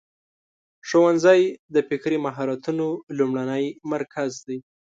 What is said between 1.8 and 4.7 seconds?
فکري مهارتونو لومړنی مرکز دی.